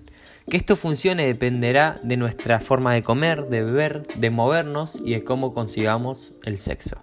que 0.50 0.58
esto 0.58 0.76
funcione 0.76 1.26
dependerá 1.26 1.96
de 2.04 2.18
nuestra 2.18 2.60
forma 2.60 2.94
de 2.94 3.04
comer, 3.04 3.46
de 3.46 3.64
beber, 3.64 4.04
de 4.18 4.30
movernos 4.30 5.00
y 5.02 5.14
de 5.14 5.24
cómo 5.24 5.54
consigamos 5.54 6.34
el 6.44 6.60
sexo. 6.60 6.98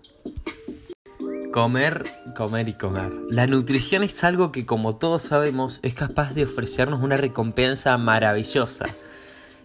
Comer, 1.55 2.05
comer 2.37 2.69
y 2.69 2.75
comer. 2.75 3.13
La 3.31 3.47
nutrición 3.47 4.03
es 4.03 4.23
algo 4.25 4.53
que 4.53 4.67
como 4.67 4.97
todos 4.97 5.23
sabemos 5.23 5.81
es 5.83 5.95
capaz 5.95 6.35
de 6.35 6.45
ofrecernos 6.45 7.01
una 7.01 7.17
recompensa 7.17 7.97
maravillosa 7.97 8.95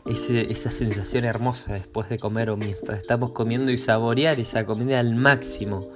esa 0.09 0.71
sensación 0.71 1.25
hermosa 1.25 1.73
después 1.73 2.09
de 2.09 2.17
comer 2.17 2.49
o 2.49 2.57
mientras 2.57 3.01
estamos 3.01 3.31
comiendo 3.31 3.71
y 3.71 3.77
saborear 3.77 4.39
esa 4.39 4.65
comida 4.65 4.99
al 4.99 5.15
máximo. 5.15 5.91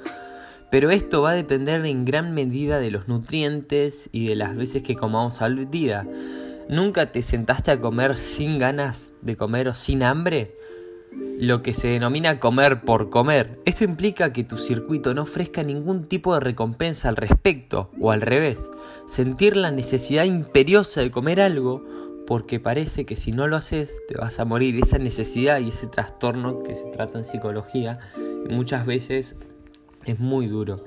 Pero 0.70 0.90
esto 0.90 1.22
va 1.22 1.32
a 1.32 1.36
depender 1.36 1.86
en 1.86 2.06
gran 2.06 2.34
medida 2.34 2.80
de 2.80 2.92
los 2.92 3.08
nutrientes 3.08 4.10
y 4.12 4.28
de 4.28 4.36
las 4.36 4.56
veces 4.56 4.84
que 4.84 4.96
comamos 4.96 5.42
al 5.42 5.70
día. 5.70 6.08
¿Nunca 6.70 7.12
te 7.12 7.22
sentaste 7.22 7.72
a 7.72 7.82
comer 7.82 8.16
sin 8.16 8.58
ganas 8.58 9.14
de 9.22 9.36
comer 9.36 9.68
o 9.68 9.74
sin 9.74 10.04
hambre? 10.04 10.56
Lo 11.38 11.62
que 11.62 11.74
se 11.74 11.90
denomina 11.90 12.40
comer 12.40 12.82
por 12.82 13.10
comer. 13.10 13.60
Esto 13.66 13.84
implica 13.84 14.32
que 14.32 14.46
tu 14.46 14.58
circuito 14.58 15.14
no 15.14 15.24
ofrezca 15.24 15.64
ningún 15.64 16.08
tipo 16.08 16.34
de 16.34 16.40
recompensa 16.40 17.10
al 17.10 17.18
respecto, 17.18 17.92
o 18.00 18.12
al 18.12 18.22
revés. 18.22 18.70
Sentir 19.08 19.58
la 19.58 19.72
necesidad 19.72 20.24
imperiosa 20.24 21.02
de 21.02 21.12
comer 21.12 21.42
algo 21.42 21.84
porque 22.32 22.62
parece 22.62 23.06
que 23.06 23.18
si 23.18 23.34
no 23.34 23.46
lo 23.48 23.58
haces 23.58 24.04
te 24.08 24.16
vas 24.16 24.40
a 24.40 24.46
morir. 24.46 24.80
Esa 24.82 24.98
necesidad 24.98 25.60
y 25.60 25.68
ese 25.68 25.88
trastorno 25.88 26.64
que 26.64 26.76
se 26.76 26.86
trata 26.86 27.18
en 27.18 27.26
psicología 27.26 28.00
muchas 28.50 28.86
veces 28.86 29.36
es 30.06 30.18
muy 30.18 30.48
duro. 30.48 30.78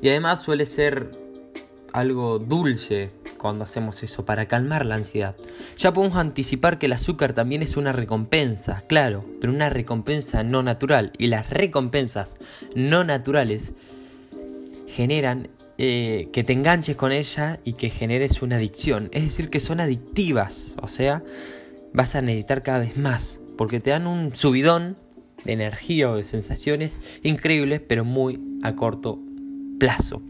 Y 0.00 0.08
además 0.08 0.40
suele 0.40 0.64
ser 0.64 1.10
algo 1.92 2.38
dulce 2.38 3.10
cuando 3.36 3.64
hacemos 3.64 4.02
eso, 4.02 4.24
para 4.24 4.48
calmar 4.48 4.86
la 4.86 4.94
ansiedad. 4.94 5.36
Ya 5.76 5.92
podemos 5.92 6.16
anticipar 6.16 6.78
que 6.78 6.86
el 6.86 6.94
azúcar 6.94 7.34
también 7.34 7.62
es 7.62 7.76
una 7.76 7.92
recompensa, 7.92 8.82
claro, 8.88 9.22
pero 9.38 9.52
una 9.52 9.68
recompensa 9.68 10.44
no 10.44 10.62
natural. 10.62 11.12
Y 11.18 11.26
las 11.26 11.50
recompensas 11.50 12.38
no 12.74 13.04
naturales 13.04 13.74
generan 14.86 15.50
eh, 15.78 16.28
que 16.32 16.42
te 16.42 16.52
enganches 16.52 16.96
con 16.96 17.12
ella 17.12 17.60
y 17.64 17.74
que 17.74 17.90
generes 17.90 18.40
una 18.42 18.56
adicción. 18.56 19.08
Es 19.12 19.24
decir, 19.24 19.50
que 19.50 19.60
son 19.60 19.80
adictivas, 19.80 20.74
o 20.80 20.88
sea, 20.88 21.22
vas 21.92 22.14
a 22.14 22.22
necesitar 22.22 22.62
cada 22.62 22.78
vez 22.78 22.96
más, 22.96 23.40
porque 23.58 23.80
te 23.80 23.90
dan 23.90 24.06
un 24.06 24.34
subidón 24.34 24.96
de 25.44 25.52
energía 25.52 26.10
o 26.10 26.16
de 26.16 26.24
sensaciones 26.24 26.98
increíbles, 27.22 27.80
pero 27.86 28.04
muy 28.04 28.40
a 28.62 28.74
corto 28.74 29.18
plazo. 29.78 30.22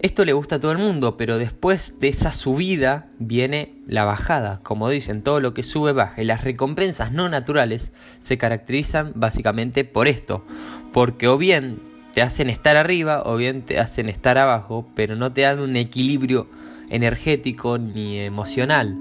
Esto 0.00 0.24
le 0.24 0.32
gusta 0.32 0.56
a 0.56 0.60
todo 0.60 0.70
el 0.70 0.78
mundo, 0.78 1.16
pero 1.16 1.38
después 1.38 1.98
de 1.98 2.06
esa 2.06 2.30
subida 2.30 3.08
viene 3.18 3.82
la 3.86 4.04
bajada. 4.04 4.60
Como 4.62 4.88
dicen, 4.88 5.22
todo 5.22 5.40
lo 5.40 5.54
que 5.54 5.64
sube 5.64 5.92
baja. 5.92 6.22
Y 6.22 6.24
las 6.24 6.44
recompensas 6.44 7.10
no 7.10 7.28
naturales 7.28 7.92
se 8.20 8.38
caracterizan 8.38 9.12
básicamente 9.16 9.82
por 9.82 10.06
esto. 10.06 10.44
Porque 10.92 11.26
o 11.26 11.36
bien 11.36 11.80
te 12.14 12.22
hacen 12.22 12.50
estar 12.50 12.76
arriba 12.76 13.22
o 13.24 13.36
bien 13.36 13.62
te 13.62 13.78
hacen 13.78 14.08
estar 14.08 14.38
abajo, 14.38 14.86
pero 14.94 15.16
no 15.16 15.32
te 15.32 15.42
dan 15.42 15.60
un 15.60 15.76
equilibrio 15.76 16.48
energético 16.90 17.78
ni 17.78 18.18
emocional. 18.18 18.96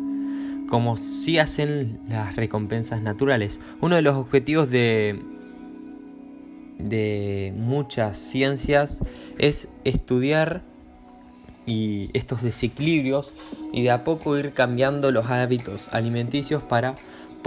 Como 0.70 0.98
si 0.98 1.40
hacen 1.40 2.00
las 2.10 2.36
recompensas 2.36 3.02
naturales. 3.02 3.62
Uno 3.80 3.96
de 3.96 4.02
los 4.02 4.16
objetivos 4.16 4.70
de, 4.70 5.18
de 6.78 7.54
muchas 7.56 8.18
ciencias 8.18 9.00
es 9.38 9.70
estudiar 9.86 10.62
y 11.66 12.10
estos 12.14 12.42
desequilibrios 12.42 13.32
y 13.74 13.84
de 13.84 13.92
a 13.92 14.04
poco 14.04 14.38
ir 14.38 14.54
cambiando 14.54 15.12
los 15.12 15.28
hábitos 15.28 15.90
alimenticios 15.94 16.64
para 16.64 16.96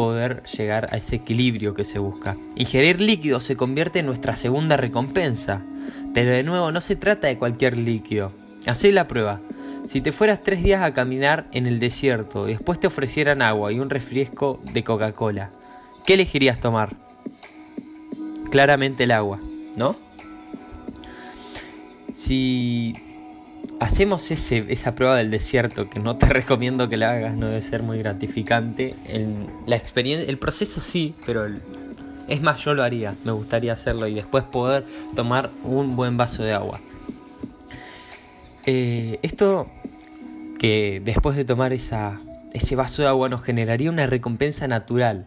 poder 0.01 0.43
llegar 0.45 0.89
a 0.95 0.97
ese 0.97 1.17
equilibrio 1.17 1.75
que 1.75 1.85
se 1.85 1.99
busca. 1.99 2.35
Ingerir 2.57 3.03
líquido 3.03 3.39
se 3.39 3.55
convierte 3.55 3.99
en 3.99 4.07
nuestra 4.07 4.35
segunda 4.35 4.79
recompensa, 4.79 5.61
pero 6.15 6.31
de 6.31 6.43
nuevo 6.43 6.73
no 6.73 6.81
se 6.81 6.97
trata 6.97 7.27
de 7.27 7.37
cualquier 7.37 7.77
líquido. 7.77 8.33
Hacé 8.67 8.93
la 8.93 9.07
prueba. 9.07 9.43
Si 9.87 10.01
te 10.01 10.13
fueras 10.13 10.43
tres 10.43 10.63
días 10.63 10.81
a 10.83 10.95
caminar 10.95 11.49
en 11.53 11.67
el 11.67 11.79
desierto 11.79 12.49
y 12.49 12.53
después 12.53 12.81
te 12.81 12.87
ofrecieran 12.87 13.43
agua 13.43 13.73
y 13.73 13.79
un 13.79 13.91
refresco 13.91 14.59
de 14.73 14.83
Coca-Cola, 14.83 15.51
¿qué 16.07 16.15
elegirías 16.15 16.59
tomar? 16.63 16.97
Claramente 18.51 19.05
el 19.05 19.11
agua, 19.11 19.39
¿no? 19.77 19.97
Si 22.15 22.95
hacemos 23.81 24.31
ese, 24.31 24.65
esa 24.69 24.95
prueba 24.95 25.17
del 25.17 25.31
desierto, 25.31 25.89
que 25.89 26.01
no 26.01 26.17
te 26.17 26.27
recomiendo 26.33 26.89
que 26.89 26.97
la 26.97 27.13
hagas, 27.13 27.37
no 27.37 27.47
debe 27.47 27.61
ser 27.61 27.83
muy 27.83 27.99
gratificante. 27.99 28.95
El, 29.09 29.47
la 29.67 29.77
experiencia, 29.77 30.29
el 30.29 30.39
proceso 30.39 30.81
sí, 30.81 31.15
pero 31.27 31.47
es 32.29 32.43
más, 32.43 32.63
yo 32.65 32.75
lo 32.75 32.83
haría, 32.83 33.15
me 33.25 33.33
gustaría 33.33 33.73
hacerlo 33.73 34.07
y 34.07 34.15
después 34.15 34.45
poder 34.45 34.85
tomar 35.17 35.51
un 35.65 35.97
buen 35.97 36.17
vaso 36.17 36.43
de 36.43 36.53
agua. 36.53 36.81
Eh, 38.67 39.19
esto 39.23 39.69
que 40.59 41.01
después 41.05 41.35
de 41.37 41.45
tomar 41.45 41.73
esa, 41.73 42.21
ese 42.53 42.77
vaso 42.77 43.03
de 43.03 43.09
agua 43.09 43.29
nos 43.29 43.43
generaría 43.43 43.91
una 43.91 44.07
recompensa 44.07 44.69
natural. 44.69 45.27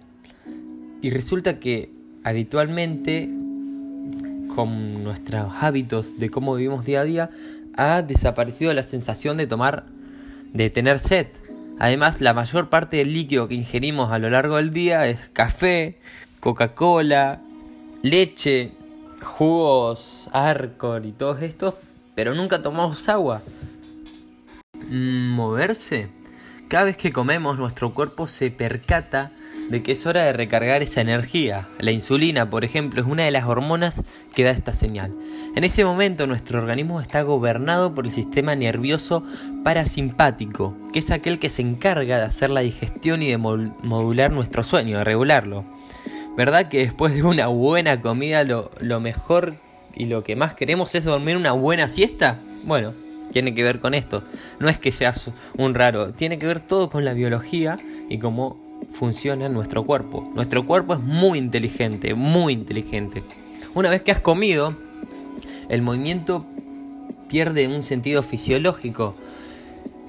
Y 1.01 1.09
resulta 1.09 1.59
que 1.59 1.91
habitualmente 2.23 3.29
con 4.55 5.03
nuestros 5.03 5.51
hábitos 5.59 6.19
de 6.19 6.29
cómo 6.29 6.55
vivimos 6.55 6.85
día 6.85 7.01
a 7.01 7.03
día, 7.03 7.29
ha 7.77 8.01
desaparecido 8.01 8.74
la 8.74 8.84
sensación 8.84 9.38
de 9.38 9.48
tomar, 9.48 9.86
de 10.53 10.70
tener 10.70 11.00
sed. 11.00 11.27
Además, 11.80 12.22
la 12.22 12.34
mayor 12.34 12.70
parte 12.70 12.98
del 12.98 13.13
líquido 13.13 13.48
que 13.48 13.56
ingerimos 13.56 14.12
a 14.12 14.20
lo 14.20 14.30
largo 14.30 14.58
del 14.58 14.72
día 14.72 15.08
es 15.08 15.20
café, 15.34 15.98
Coca-Cola, 16.39 17.42
leche, 18.01 18.72
jugos, 19.24 20.27
arcor 20.32 21.06
y 21.06 21.12
todos 21.12 21.42
estos, 21.42 21.75
pero 22.15 22.36
nunca 22.36 22.62
tomamos 22.62 23.10
agua. 23.10 23.42
Mm, 24.89 25.30
¿Moverse? 25.32 26.10
Cada 26.68 26.86
vez 26.86 26.98
que 26.98 27.12
comemos, 27.12 27.58
nuestro 27.58 27.94
cuerpo 27.94 28.27
se 28.27 28.51
percata 28.51 29.32
de 29.70 29.82
que 29.82 29.93
es 29.93 30.05
hora 30.05 30.24
de 30.24 30.34
recargar 30.34 30.82
esa 30.82 31.01
energía. 31.01 31.67
La 31.79 31.91
insulina, 31.91 32.50
por 32.50 32.65
ejemplo, 32.65 33.01
es 33.01 33.08
una 33.08 33.24
de 33.24 33.32
las 33.32 33.46
hormonas 33.46 34.03
que 34.36 34.43
da 34.43 34.51
esta 34.51 34.74
señal. 34.74 35.13
En 35.55 35.63
ese 35.63 35.86
momento 35.86 36.27
nuestro 36.27 36.60
organismo 36.60 37.00
está 37.01 37.22
gobernado 37.22 37.93
por 37.93 38.05
el 38.05 38.12
sistema 38.12 38.55
nervioso 38.55 39.24
parasimpático, 39.63 40.75
que 40.91 41.00
es 41.00 41.12
aquel 41.12 41.39
que 41.39 41.50
se 41.50 41.62
encarga 41.62 42.17
de 42.17 42.24
hacer 42.24 42.50
la 42.50 42.62
digestión 42.62 43.22
y 43.22 43.29
de 43.29 43.38
modular 43.38 44.32
nuestro 44.32 44.63
sueño, 44.63 44.98
de 44.98 45.03
regularlo. 45.03 45.63
¿Verdad 46.36 46.67
que 46.67 46.79
después 46.79 47.13
de 47.13 47.24
una 47.24 47.48
buena 47.48 48.01
comida 48.01 48.43
lo, 48.43 48.72
lo 48.79 49.00
mejor 49.00 49.55
y 49.96 50.05
lo 50.05 50.24
que 50.24 50.36
más 50.36 50.55
queremos 50.55 50.96
es 50.96 51.03
dormir 51.03 51.38
una 51.38 51.51
buena 51.51 51.89
siesta? 51.89 52.39
Bueno, 52.63 52.93
tiene 53.32 53.53
que 53.53 53.63
ver 53.63 53.79
con 53.79 53.93
esto. 53.93 54.24
No 54.60 54.70
es 54.70 54.79
que 54.79 54.91
seas 54.91 55.29
un 55.58 55.74
raro, 55.74 56.13
tiene 56.13 56.39
que 56.39 56.48
ver 56.48 56.60
todo 56.60 56.89
con 56.89 57.05
la 57.05 57.13
biología 57.13 57.77
y 58.10 58.17
cómo 58.17 58.62
funciona 58.93 59.50
nuestro 59.50 59.83
cuerpo. 59.83 60.29
Nuestro 60.35 60.65
cuerpo 60.65 60.93
es 60.93 61.00
muy 61.00 61.39
inteligente, 61.39 62.13
muy 62.13 62.53
inteligente. 62.53 63.23
Una 63.73 63.89
vez 63.89 64.03
que 64.03 64.12
has 64.12 64.19
comido, 64.19 64.75
el 65.67 65.81
movimiento 65.81 66.45
pierde 67.27 67.67
un 67.67 67.81
sentido 67.81 68.21
fisiológico. 68.21 69.15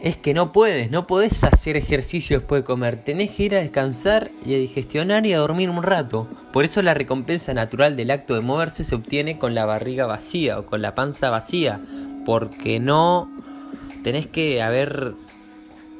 Es 0.02 0.18
que 0.18 0.34
no 0.34 0.52
puedes, 0.52 0.90
no 0.90 1.06
puedes 1.06 1.42
hacer 1.44 1.78
ejercicio 1.78 2.38
después 2.38 2.60
de 2.60 2.66
comer. 2.66 3.02
Tenés 3.02 3.30
que 3.30 3.44
ir 3.44 3.54
a 3.54 3.60
descansar 3.60 4.30
y 4.44 4.54
a 4.54 4.58
digestionar 4.58 5.24
y 5.24 5.32
a 5.32 5.38
dormir 5.38 5.70
un 5.70 5.82
rato. 5.82 6.28
Por 6.52 6.66
eso 6.66 6.82
la 6.82 6.92
recompensa 6.92 7.54
natural 7.54 7.96
del 7.96 8.10
acto 8.10 8.34
de 8.34 8.42
moverse 8.42 8.84
se 8.84 8.94
obtiene 8.94 9.38
con 9.38 9.54
la 9.54 9.64
barriga 9.64 10.04
vacía 10.04 10.58
o 10.58 10.66
con 10.66 10.82
la 10.82 10.94
panza 10.94 11.30
vacía. 11.30 11.80
Porque 12.26 12.80
no 12.80 13.30
tenés 14.02 14.26
que 14.26 14.60
haber 14.60 15.14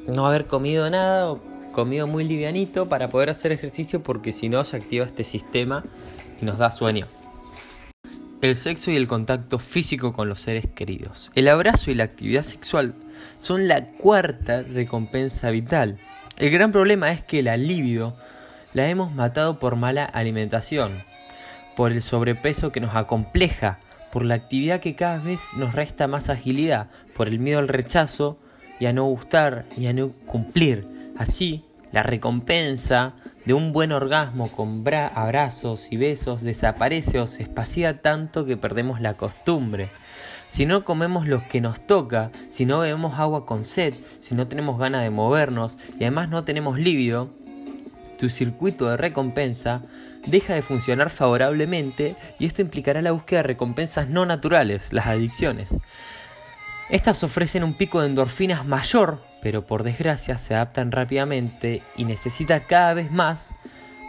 no 0.07 0.27
haber 0.27 0.45
comido 0.45 0.87
nada 0.87 1.35
comido 1.75 2.07
muy 2.07 2.23
livianito 2.23 2.87
para 2.87 3.09
poder 3.09 3.29
hacer 3.29 3.51
ejercicio 3.51 4.01
porque 4.01 4.31
si 4.31 4.47
no 4.47 4.63
se 4.63 4.77
activa 4.77 5.05
este 5.05 5.25
sistema 5.25 5.83
y 6.41 6.45
nos 6.45 6.57
da 6.57 6.71
sueño. 6.71 7.05
El 8.41 8.55
sexo 8.55 8.91
y 8.91 8.95
el 8.95 9.07
contacto 9.07 9.59
físico 9.59 10.13
con 10.13 10.29
los 10.29 10.39
seres 10.39 10.67
queridos. 10.73 11.31
El 11.35 11.49
abrazo 11.49 11.91
y 11.91 11.95
la 11.95 12.05
actividad 12.05 12.43
sexual 12.43 12.95
son 13.39 13.67
la 13.67 13.89
cuarta 13.89 14.63
recompensa 14.63 15.49
vital. 15.49 15.99
El 16.37 16.49
gran 16.51 16.71
problema 16.71 17.11
es 17.11 17.21
que 17.23 17.43
la 17.43 17.57
libido 17.57 18.15
la 18.73 18.87
hemos 18.87 19.13
matado 19.13 19.59
por 19.59 19.75
mala 19.75 20.05
alimentación, 20.05 21.03
por 21.75 21.91
el 21.91 22.01
sobrepeso 22.01 22.71
que 22.71 22.79
nos 22.79 22.95
acompleja, 22.95 23.79
por 24.13 24.23
la 24.23 24.35
actividad 24.35 24.79
que 24.79 24.95
cada 24.95 25.17
vez 25.17 25.41
nos 25.57 25.75
resta 25.75 26.07
más 26.07 26.29
agilidad, 26.29 26.89
por 27.13 27.27
el 27.27 27.39
miedo 27.39 27.59
al 27.59 27.67
rechazo 27.67 28.39
y 28.79 28.85
a 28.85 28.93
no 28.93 29.03
gustar 29.05 29.65
y 29.77 29.87
a 29.87 29.93
no 29.93 30.11
cumplir, 30.25 30.94
Así, 31.17 31.63
la 31.91 32.03
recompensa 32.03 33.13
de 33.45 33.53
un 33.53 33.71
buen 33.71 33.91
orgasmo 33.91 34.51
con 34.51 34.83
abrazos 34.87 35.87
y 35.91 35.97
besos 35.97 36.41
desaparece 36.41 37.19
o 37.19 37.27
se 37.27 37.43
espacía 37.43 38.01
tanto 38.01 38.45
que 38.45 38.57
perdemos 38.57 38.99
la 38.99 39.15
costumbre. 39.15 39.91
Si 40.47 40.65
no 40.65 40.83
comemos 40.83 41.27
lo 41.27 41.47
que 41.47 41.61
nos 41.61 41.79
toca, 41.87 42.31
si 42.49 42.65
no 42.65 42.79
bebemos 42.79 43.17
agua 43.17 43.45
con 43.45 43.63
sed, 43.65 43.93
si 44.19 44.35
no 44.35 44.47
tenemos 44.47 44.77
ganas 44.77 45.03
de 45.03 45.09
movernos 45.09 45.77
y 45.97 46.03
además 46.03 46.29
no 46.29 46.43
tenemos 46.43 46.77
líbido, 46.79 47.29
tu 48.17 48.29
circuito 48.29 48.89
de 48.89 48.97
recompensa 48.97 49.81
deja 50.25 50.53
de 50.53 50.61
funcionar 50.61 51.09
favorablemente 51.09 52.15
y 52.39 52.45
esto 52.45 52.61
implicará 52.61 53.01
la 53.01 53.11
búsqueda 53.11 53.39
de 53.39 53.47
recompensas 53.47 54.09
no 54.09 54.25
naturales, 54.25 54.93
las 54.93 55.07
adicciones. 55.07 55.77
Estas 56.89 57.23
ofrecen 57.23 57.63
un 57.63 57.73
pico 57.73 58.01
de 58.01 58.07
endorfinas 58.07 58.65
mayor 58.65 59.19
pero 59.45 59.63
por 59.63 59.83
desgracia 59.83 60.39
se 60.39 60.55
adaptan 60.55 60.91
rápidamente 60.91 61.83
y 61.95 62.05
necesita 62.05 62.65
cada 62.65 62.95
vez 62.95 63.11
más 63.11 63.51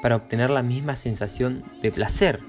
para 0.00 0.16
obtener 0.16 0.49
la 0.49 0.62
misma 0.62 0.97
sensación 0.97 1.62
de 1.83 1.92
placer. 1.92 2.40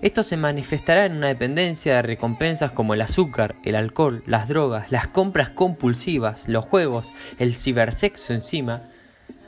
Esto 0.00 0.22
se 0.22 0.36
manifestará 0.36 1.06
en 1.06 1.16
una 1.16 1.26
dependencia 1.26 1.96
de 1.96 2.02
recompensas 2.02 2.70
como 2.70 2.94
el 2.94 3.00
azúcar, 3.00 3.56
el 3.64 3.74
alcohol, 3.74 4.22
las 4.28 4.46
drogas, 4.46 4.92
las 4.92 5.08
compras 5.08 5.50
compulsivas, 5.50 6.48
los 6.48 6.64
juegos, 6.64 7.10
el 7.40 7.52
cibersexo 7.52 8.32
encima, 8.32 8.84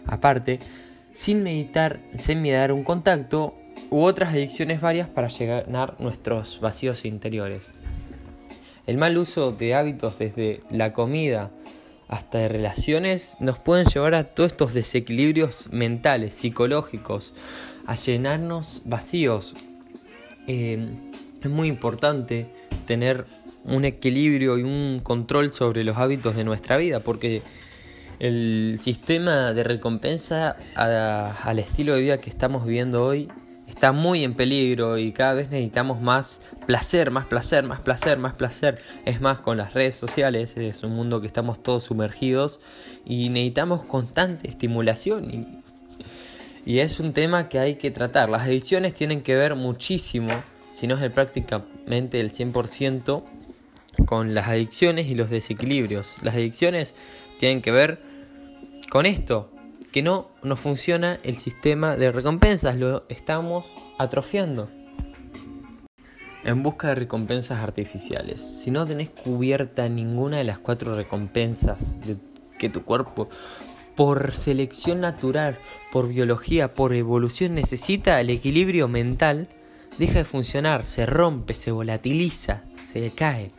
aparte, 0.05 0.59
sin 1.13 1.45
meditar, 1.45 2.01
sin 2.19 2.43
mediar 2.43 2.73
un 2.73 2.83
contacto 2.83 3.55
u 3.91 4.03
otras 4.03 4.31
adicciones 4.31 4.81
varias 4.81 5.09
para 5.09 5.29
llenar 5.29 6.01
nuestros 6.01 6.59
vacíos 6.59 7.05
interiores. 7.05 7.63
El 8.89 8.97
mal 8.97 9.19
uso 9.19 9.53
de 9.53 9.75
hábitos 9.75 10.19
desde 10.19 10.63
la 10.71 10.95
comida, 10.95 11.51
hasta 12.09 12.39
de 12.39 12.49
relaciones, 12.49 13.37
nos 13.39 13.59
pueden 13.59 13.87
llevar 13.87 14.15
a 14.15 14.25
todos 14.25 14.53
estos 14.53 14.73
desequilibrios 14.73 15.71
mentales, 15.71 16.33
psicológicos, 16.33 17.35
a 17.87 17.97
llenarnos 17.97 18.81
vacíos. 18.87 19.53
Eh, 20.47 20.89
es 21.43 21.51
muy 21.51 21.69
importante 21.69 22.47
tener 22.87 23.27
un 23.63 23.85
equilibrio 23.85 24.57
y 24.57 24.63
un 24.63 25.01
control 25.03 25.53
sobre 25.53 25.85
los 25.85 25.99
hábitos 25.99 26.35
de 26.35 26.45
nuestra 26.45 26.79
vida, 26.79 27.01
porque 27.01 27.43
el 28.21 28.79
sistema 28.81 29.53
de 29.53 29.65
recompensa 29.65 30.57
al 30.75 31.59
estilo 31.59 31.95
de 31.95 32.01
vida 32.01 32.19
que 32.19 32.31
estamos 32.31 32.65
viviendo 32.65 33.05
hoy 33.05 33.29
está 33.69 33.93
muy 33.93 34.25
en 34.25 34.35
peligro 34.35 34.99
y 34.99 35.13
cada 35.13 35.35
vez 35.35 35.51
necesitamos 35.51 36.01
más 36.01 36.41
placer, 36.67 37.11
más 37.11 37.27
placer, 37.27 37.65
más 37.65 37.81
placer, 37.81 38.19
más 38.19 38.35
placer. 38.35 38.81
Es 39.05 39.21
más, 39.21 39.41
con 39.41 39.57
las 39.59 39.75
redes 39.75 39.95
sociales 39.95 40.57
es 40.57 40.83
un 40.83 40.93
mundo 40.93 41.21
que 41.21 41.27
estamos 41.27 41.63
todos 41.63 41.85
sumergidos 41.85 42.61
y 43.05 43.29
necesitamos 43.29 43.85
constante 43.85 44.49
estimulación. 44.49 45.31
Y, 46.65 46.73
y 46.73 46.81
es 46.81 46.99
un 46.99 47.13
tema 47.13 47.49
que 47.49 47.59
hay 47.59 47.77
que 47.77 47.91
tratar. 47.91 48.29
Las 48.29 48.43
adicciones 48.43 48.95
tienen 48.95 49.23
que 49.23 49.35
ver 49.35 49.55
muchísimo, 49.55 50.29
si 50.73 50.87
no 50.87 50.97
es 50.97 51.13
prácticamente 51.13 52.21
el 52.21 52.33
100%, 52.33 53.23
con 54.07 54.35
las 54.35 54.49
adicciones 54.49 55.07
y 55.09 55.15
los 55.15 55.31
desequilibrios. 55.31 56.17
Las 56.23 56.35
adicciones 56.35 56.95
tienen 57.39 57.63
que 57.63 57.71
ver 57.71 58.01
con 58.91 59.07
esto, 59.07 59.51
que 59.93 60.03
no 60.03 60.29
nos 60.43 60.61
funciona 60.61 61.19
el 61.23 61.37
sistema 61.37 61.97
de 61.97 62.13
recompensas, 62.13 62.77
lo 62.77 63.05
estamos 63.09 63.67
atrofiando. 63.99 64.71
En 66.45 66.63
busca 66.63 66.89
de 66.89 66.95
recompensas 66.95 67.63
artificiales. 67.63 68.41
Si 68.41 68.71
no 68.71 68.87
tenés 68.87 69.11
cubierta 69.11 69.89
ninguna 69.89 70.39
de 70.39 70.45
las 70.45 70.59
cuatro 70.59 70.97
recompensas 70.97 71.99
que 72.59 72.69
tu 72.69 72.83
cuerpo, 72.83 73.29
por 73.97 74.33
selección 74.35 75.01
natural, 75.01 75.59
por 75.91 76.09
biología, 76.09 76.75
por 76.75 76.95
evolución, 76.95 77.55
necesita 77.55 78.21
el 78.21 78.31
equilibrio 78.31 78.87
mental, 78.87 79.49
deja 79.99 80.19
de 80.19 80.25
funcionar, 80.25 80.85
se 80.85 81.05
rompe, 81.05 81.55
se 81.55 81.73
volatiliza, 81.73 82.63
se 82.93 83.11
cae. 83.11 83.51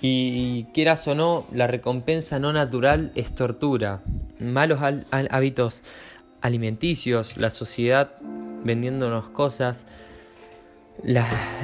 Y 0.00 0.64
quieras 0.74 1.06
o 1.08 1.14
no, 1.14 1.44
la 1.52 1.66
recompensa 1.66 2.38
no 2.38 2.52
natural 2.52 3.10
es 3.14 3.34
tortura. 3.34 4.02
Malos 4.38 4.80
hábitos 5.10 5.82
alimenticios, 6.40 7.36
la 7.36 7.50
sociedad 7.50 8.12
vendiéndonos 8.64 9.30
cosas, 9.30 9.86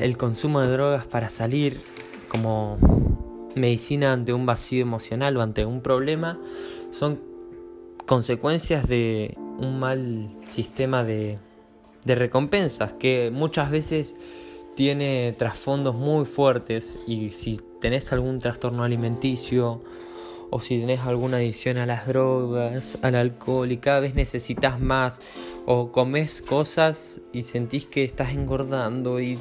el 0.00 0.16
consumo 0.16 0.60
de 0.60 0.68
drogas 0.68 1.06
para 1.06 1.28
salir 1.28 1.80
como 2.28 2.78
medicina 3.54 4.12
ante 4.12 4.32
un 4.32 4.46
vacío 4.46 4.82
emocional 4.82 5.36
o 5.36 5.42
ante 5.42 5.64
un 5.64 5.80
problema, 5.80 6.38
son 6.90 7.20
consecuencias 8.06 8.88
de 8.88 9.36
un 9.58 9.78
mal 9.78 10.30
sistema 10.50 11.04
de, 11.04 11.38
de 12.04 12.14
recompensas 12.16 12.92
que 12.92 13.30
muchas 13.32 13.70
veces 13.70 14.16
tiene 14.74 15.34
trasfondos 15.38 15.94
muy 15.94 16.24
fuertes 16.24 16.98
y 17.06 17.30
si 17.30 17.60
tenés 17.84 18.14
algún 18.14 18.38
trastorno 18.38 18.82
alimenticio 18.82 19.82
o 20.48 20.58
si 20.58 20.78
tenés 20.80 21.00
alguna 21.00 21.36
adicción 21.36 21.76
a 21.76 21.84
las 21.84 22.06
drogas, 22.06 22.96
al 23.02 23.14
alcohol 23.14 23.70
y 23.72 23.76
cada 23.76 24.00
vez 24.00 24.14
necesitas 24.14 24.80
más 24.80 25.20
o 25.66 25.92
comes 25.92 26.40
cosas 26.40 27.20
y 27.34 27.42
sentís 27.42 27.86
que 27.86 28.02
estás 28.02 28.32
engordando 28.32 29.20
y, 29.20 29.38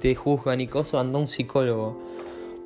te 0.00 0.14
juzgan 0.14 0.62
y 0.62 0.66
cosas, 0.66 1.02
anda 1.02 1.18
un 1.18 1.28
psicólogo 1.28 2.00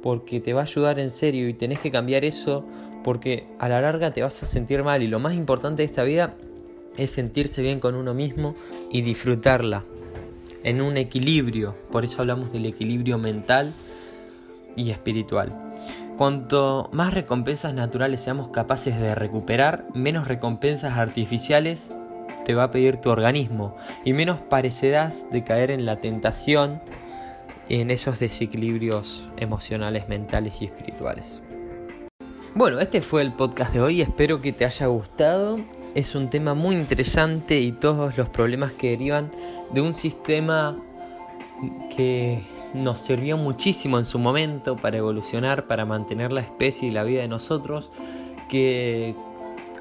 porque 0.04 0.38
te 0.38 0.52
va 0.52 0.60
a 0.60 0.62
ayudar 0.62 1.00
en 1.00 1.10
serio 1.10 1.48
y 1.48 1.52
tenés 1.52 1.80
que 1.80 1.90
cambiar 1.90 2.24
eso 2.24 2.64
porque 3.02 3.48
a 3.58 3.68
la 3.68 3.80
larga 3.80 4.12
te 4.12 4.22
vas 4.22 4.40
a 4.44 4.46
sentir 4.46 4.84
mal 4.84 5.02
y 5.02 5.08
lo 5.08 5.18
más 5.18 5.34
importante 5.34 5.82
de 5.82 5.86
esta 5.86 6.04
vida 6.04 6.36
es 6.96 7.10
sentirse 7.10 7.60
bien 7.60 7.80
con 7.80 7.96
uno 7.96 8.14
mismo 8.14 8.54
y 8.92 9.02
disfrutarla 9.02 9.84
en 10.62 10.80
un 10.80 10.96
equilibrio. 10.96 11.74
Por 11.90 12.04
eso 12.04 12.20
hablamos 12.20 12.52
del 12.52 12.66
equilibrio 12.66 13.18
mental 13.18 13.72
y 14.78 14.90
espiritual. 14.90 15.56
Cuanto 16.16 16.88
más 16.92 17.14
recompensas 17.14 17.74
naturales 17.74 18.20
seamos 18.20 18.48
capaces 18.48 18.98
de 18.98 19.14
recuperar, 19.14 19.86
menos 19.94 20.26
recompensas 20.26 20.96
artificiales 20.96 21.92
te 22.44 22.54
va 22.54 22.64
a 22.64 22.70
pedir 22.70 22.96
tu 22.96 23.10
organismo 23.10 23.76
y 24.04 24.14
menos 24.14 24.40
parecerás 24.40 25.30
de 25.30 25.44
caer 25.44 25.70
en 25.70 25.84
la 25.84 26.00
tentación 26.00 26.80
en 27.68 27.90
esos 27.90 28.18
desequilibrios 28.18 29.28
emocionales, 29.36 30.08
mentales 30.08 30.62
y 30.62 30.64
espirituales. 30.64 31.42
Bueno, 32.54 32.80
este 32.80 33.02
fue 33.02 33.20
el 33.22 33.34
podcast 33.34 33.74
de 33.74 33.80
hoy, 33.80 34.00
espero 34.00 34.40
que 34.40 34.52
te 34.52 34.64
haya 34.64 34.86
gustado 34.86 35.58
es 35.94 36.14
un 36.14 36.30
tema 36.30 36.54
muy 36.54 36.76
interesante 36.76 37.58
y 37.60 37.72
todos 37.72 38.16
los 38.16 38.28
problemas 38.28 38.72
que 38.72 38.90
derivan 38.90 39.32
de 39.72 39.80
un 39.80 39.94
sistema 39.94 40.80
que 41.94 42.40
nos 42.74 43.00
sirvió 43.00 43.36
muchísimo 43.36 43.98
en 43.98 44.04
su 44.04 44.18
momento 44.18 44.76
para 44.76 44.98
evolucionar, 44.98 45.66
para 45.66 45.84
mantener 45.84 46.32
la 46.32 46.40
especie 46.40 46.88
y 46.88 46.92
la 46.92 47.04
vida 47.04 47.22
de 47.22 47.28
nosotros, 47.28 47.90
que 48.48 49.14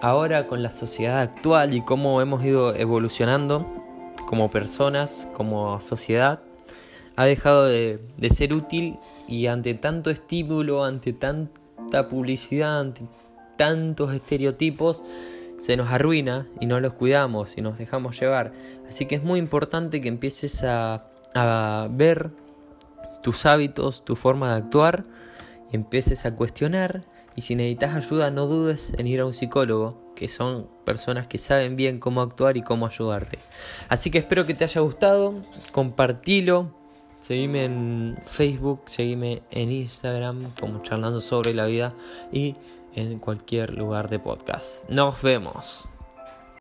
ahora 0.02 0.48
con 0.48 0.64
la 0.64 0.72
sociedad 0.72 1.20
actual 1.20 1.74
y 1.74 1.82
cómo 1.82 2.22
hemos 2.22 2.44
ido 2.44 2.76
evolucionando 2.76 3.66
como 4.26 4.50
personas, 4.50 5.28
como 5.34 5.80
sociedad, 5.82 6.42
ha 7.16 7.26
dejado 7.26 7.66
de, 7.66 8.00
de 8.18 8.30
ser 8.30 8.54
útil 8.54 8.98
y 9.28 9.48
ante 9.48 9.74
tanto 9.74 10.10
estímulo, 10.10 10.84
ante 10.84 11.14
tanta 11.14 12.10
publicidad, 12.10 12.80
ante 12.80 13.06
tantos 13.58 14.14
estereotipos, 14.14 15.02
se 15.58 15.76
nos 15.76 15.90
arruina 15.92 16.48
y 16.60 16.68
no 16.68 16.80
los 16.80 16.94
cuidamos 16.94 17.58
y 17.58 17.62
nos 17.62 17.78
dejamos 17.78 18.20
llevar. 18.20 18.54
Así 18.88 19.06
que 19.06 19.16
es 19.16 19.24
muy 19.24 19.40
importante 19.40 20.00
que 20.00 20.08
empieces 20.08 20.64
a, 20.64 21.04
ver 21.92 22.32
tus 23.22 23.46
hábitos, 23.46 24.04
tu 24.06 24.16
forma 24.16 24.52
de 24.52 24.58
actuar 24.58 25.06
y 25.72 25.76
empieces 25.76 26.26
a 26.26 26.36
cuestionar. 26.36 27.06
Y 27.36 27.42
si 27.42 27.56
necesitas 27.56 27.96
ayuda, 27.96 28.32
no 28.32 28.48
dudes 28.48 28.94
en 28.98 29.08
ir 29.08 29.20
a 29.20 29.26
un 29.26 29.34
psicólogo, 29.34 30.14
que 30.16 30.28
son 30.28 30.68
personas 30.86 31.28
que 31.28 31.38
saben 31.38 31.76
bien 31.76 32.00
cómo 32.00 32.22
actuar 32.22 32.58
y 32.58 32.64
cómo 32.64 32.88
ayudarte. 32.88 33.38
Así 33.90 34.10
que 34.10 34.18
espero 34.18 34.46
que 34.46 34.56
te 34.56 34.64
haya 34.64 34.82
gustado, 34.82 35.36
compartilo, 35.72 36.74
seguime 37.20 37.66
en 37.66 38.18
Facebook, 38.26 38.82
seguime 38.86 39.44
en 39.52 39.72
Instagram 39.72 40.52
como 40.60 40.82
charlando 40.82 41.22
sobre 41.22 41.54
la 41.54 41.66
vida 41.68 41.94
y 42.32 42.56
en 42.96 43.20
cualquier 43.20 43.74
lugar 43.78 44.10
de 44.10 44.18
podcast. 44.18 44.90
Nos 44.90 45.22
vemos. 45.22 45.90